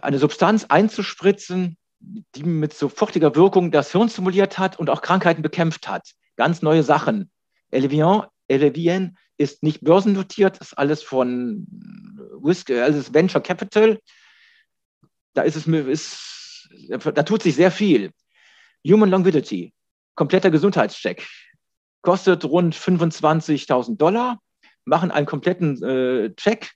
[0.00, 5.88] eine Substanz einzuspritzen, die mit sofortiger Wirkung das Hirn stimuliert hat und auch Krankheiten bekämpft
[5.88, 6.12] hat.
[6.36, 7.30] Ganz neue Sachen.
[7.70, 11.66] Elevian, Elevian ist nicht börsennotiert, ist alles von
[12.40, 13.98] Whisky, also Venture Capital.
[15.34, 18.12] Da ist es, ist, da tut sich sehr viel.
[18.86, 19.72] Human Longevity,
[20.14, 21.26] kompletter Gesundheitscheck
[22.04, 24.38] kostet rund 25.000 Dollar,
[24.84, 26.72] machen einen kompletten äh, Check,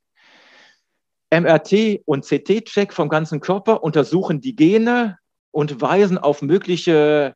[1.31, 5.19] MRT und CT-Check vom ganzen Körper, untersuchen die Gene
[5.51, 7.35] und weisen auf mögliche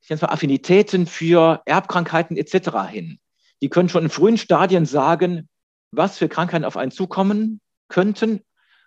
[0.00, 2.88] ich mal, Affinitäten für Erbkrankheiten etc.
[2.88, 3.18] hin.
[3.62, 5.48] Die können schon in frühen Stadien sagen,
[5.90, 8.42] was für Krankheiten auf einen zukommen könnten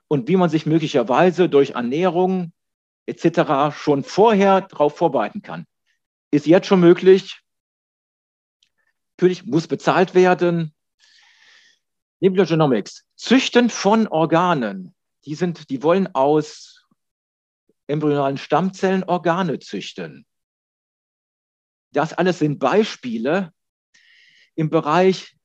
[0.07, 2.53] und wie man sich möglicherweise durch Ernährung
[3.05, 3.75] etc.
[3.75, 5.65] schon vorher darauf vorbereiten kann.
[6.31, 7.41] Ist jetzt schon möglich,
[9.21, 10.73] Natürlich muss bezahlt werden.
[12.21, 14.95] Nebulogenomics, Züchten von Organen.
[15.25, 16.87] Die, sind, die wollen aus
[17.85, 20.25] embryonalen Stammzellen Organe züchten.
[21.93, 23.53] Das alles sind Beispiele.
[24.55, 25.37] Im Bereich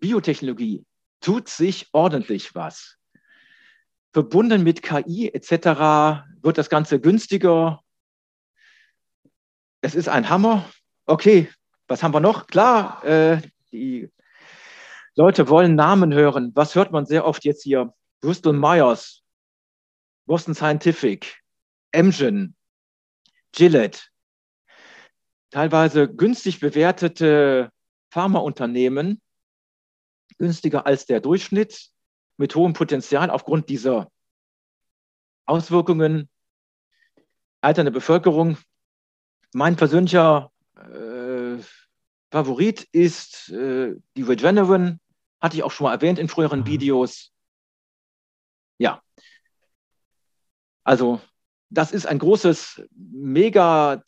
[0.00, 0.84] Biotechnologie
[1.20, 2.96] tut sich ordentlich was.
[4.12, 6.24] Verbunden mit KI etc.
[6.42, 7.80] wird das Ganze günstiger.
[9.82, 10.68] Es ist ein Hammer.
[11.04, 11.50] Okay,
[11.86, 12.46] was haben wir noch?
[12.46, 13.42] Klar, äh,
[13.72, 14.10] die
[15.14, 16.52] Leute wollen Namen hören.
[16.54, 17.92] Was hört man sehr oft jetzt hier?
[18.20, 19.22] Bristol Myers,
[20.26, 21.42] Boston Scientific,
[21.94, 22.56] Amgen,
[23.52, 24.00] Gillette.
[25.50, 27.70] Teilweise günstig bewertete
[28.10, 29.20] Pharmaunternehmen,
[30.38, 31.90] günstiger als der Durchschnitt,
[32.36, 34.10] mit hohem Potenzial aufgrund dieser
[35.46, 36.28] Auswirkungen
[37.60, 38.58] alternde Bevölkerung.
[39.54, 40.52] Mein persönlicher
[42.30, 45.00] Favorit ist äh, die Regeneron,
[45.40, 46.66] hatte ich auch schon mal erwähnt in früheren mhm.
[46.66, 47.32] Videos.
[48.78, 49.02] Ja.
[50.84, 51.20] Also,
[51.70, 54.02] das ist ein großes Mega,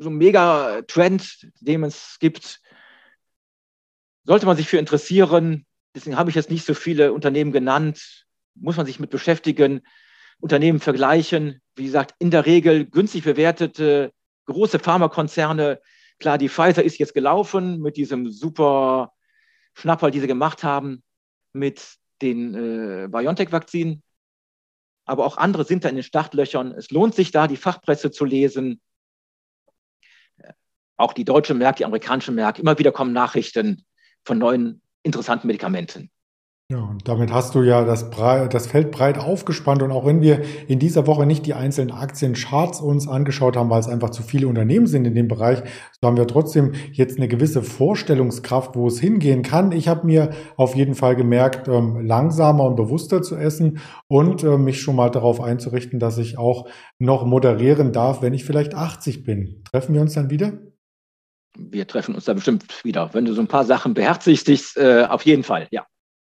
[0.00, 2.60] so Mega-Trend, den es gibt.
[4.24, 8.76] Sollte man sich für interessieren, deswegen habe ich jetzt nicht so viele Unternehmen genannt, muss
[8.76, 9.82] man sich mit beschäftigen,
[10.40, 11.62] Unternehmen vergleichen.
[11.76, 14.12] Wie gesagt, in der Regel günstig bewertete
[14.46, 15.80] große Pharmakonzerne
[16.18, 19.12] Klar, die Pfizer ist jetzt gelaufen mit diesem super
[19.74, 21.02] Schnapper, die sie gemacht haben,
[21.52, 24.02] mit den äh, BioNTech-Vakzinen.
[25.04, 26.72] Aber auch andere sind da in den Startlöchern.
[26.72, 28.80] Es lohnt sich da, die Fachpresse zu lesen.
[30.96, 32.58] Auch die deutsche Merk, die amerikanische Merk.
[32.58, 33.84] Immer wieder kommen Nachrichten
[34.24, 36.10] von neuen interessanten Medikamenten.
[36.68, 39.82] Ja, und damit hast du ja das, das Feld breit aufgespannt.
[39.82, 43.78] Und auch wenn wir in dieser Woche nicht die einzelnen Aktiencharts uns angeschaut haben, weil
[43.78, 45.60] es einfach zu viele Unternehmen sind in dem Bereich,
[46.00, 49.70] so haben wir trotzdem jetzt eine gewisse Vorstellungskraft, wo es hingehen kann.
[49.70, 53.78] Ich habe mir auf jeden Fall gemerkt, ähm, langsamer und bewusster zu essen
[54.08, 56.66] und äh, mich schon mal darauf einzurichten, dass ich auch
[56.98, 59.62] noch moderieren darf, wenn ich vielleicht 80 bin.
[59.70, 60.54] Treffen wir uns dann wieder?
[61.58, 63.10] Wir treffen uns da bestimmt wieder.
[63.12, 65.86] Wenn du so ein paar Sachen beherzigst, äh, auf jeden Fall, ja.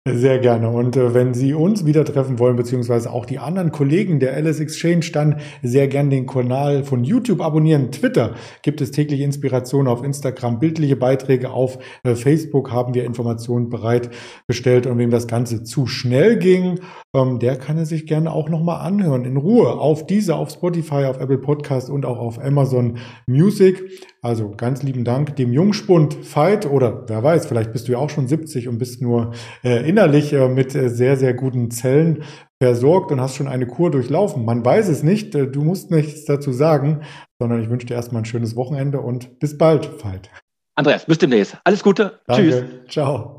[0.09, 0.71] Sehr gerne.
[0.71, 4.61] Und äh, wenn Sie uns wieder treffen wollen, beziehungsweise auch die anderen Kollegen der LS
[4.61, 7.91] Exchange, dann sehr gerne den Kanal von YouTube abonnieren.
[7.91, 13.69] Twitter gibt es tägliche Inspirationen auf Instagram, bildliche Beiträge auf äh, Facebook haben wir Informationen
[13.69, 14.87] bereitgestellt.
[14.87, 16.79] Und wem das Ganze zu schnell ging,
[17.17, 19.25] ähm, der kann es sich gerne auch nochmal anhören.
[19.25, 23.83] In Ruhe auf diese, auf Spotify, auf Apple Podcast und auch auf Amazon Music.
[24.21, 28.11] Also ganz lieben Dank dem Jungspund Veit oder wer weiß, vielleicht bist du ja auch
[28.11, 29.33] schon 70 und bist nur
[29.65, 32.23] äh, innerlich äh, mit äh, sehr, sehr guten Zellen
[32.63, 34.45] versorgt und hast schon eine Kur durchlaufen.
[34.45, 37.01] Man weiß es nicht, äh, du musst nichts dazu sagen,
[37.41, 40.31] sondern ich wünsche dir erstmal ein schönes Wochenende und bis bald, Veit.
[40.75, 41.57] Andreas, bis demnächst.
[41.65, 42.21] Alles Gute.
[42.27, 42.51] Danke.
[42.51, 42.93] Tschüss.
[42.93, 43.36] Ciao.